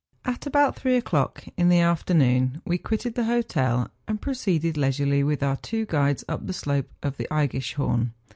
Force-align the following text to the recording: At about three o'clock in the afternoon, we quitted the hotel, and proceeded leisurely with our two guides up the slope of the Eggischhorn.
At 0.25 0.47
about 0.47 0.75
three 0.77 0.95
o'clock 0.95 1.43
in 1.57 1.69
the 1.69 1.79
afternoon, 1.79 2.59
we 2.65 2.79
quitted 2.79 3.13
the 3.13 3.25
hotel, 3.25 3.91
and 4.07 4.19
proceeded 4.19 4.75
leisurely 4.75 5.23
with 5.23 5.43
our 5.43 5.57
two 5.57 5.85
guides 5.85 6.23
up 6.27 6.47
the 6.47 6.53
slope 6.53 6.89
of 7.03 7.17
the 7.17 7.27
Eggischhorn. 7.29 8.09